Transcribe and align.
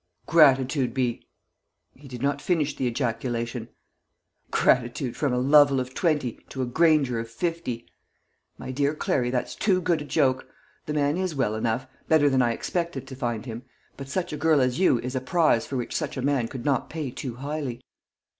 "Gratitude 0.25 0.95
be!" 0.95 1.27
He 1.93 2.07
did 2.07 2.23
not 2.23 2.41
finish 2.41 2.75
the 2.75 2.87
ejaculation. 2.87 3.69
"Gratitude 4.49 5.15
from 5.15 5.31
a 5.31 5.37
Lovel 5.37 5.79
of 5.79 5.93
twenty 5.93 6.39
to 6.49 6.63
a 6.63 6.65
Granger 6.65 7.19
of 7.19 7.29
fifty! 7.29 7.87
My 8.57 8.71
dear 8.71 8.95
Clary, 8.95 9.29
that's 9.29 9.53
too 9.53 9.79
good 9.79 10.01
a 10.01 10.05
joke! 10.05 10.47
The 10.87 10.93
man 10.95 11.17
is 11.17 11.35
well 11.35 11.53
enough 11.53 11.85
better 12.07 12.31
than 12.31 12.41
I 12.41 12.51
expected 12.53 13.05
to 13.09 13.15
find 13.15 13.45
him: 13.45 13.61
but 13.95 14.09
such 14.09 14.33
a 14.33 14.37
girl 14.37 14.59
as 14.59 14.79
you 14.79 14.97
is 15.01 15.13
a 15.15 15.21
prize 15.21 15.67
for 15.67 15.77
which 15.77 15.95
such 15.95 16.17
a 16.17 16.23
man 16.23 16.47
could 16.47 16.65
not 16.65 16.89
pay 16.89 17.11
too 17.11 17.35
highly." 17.35 17.79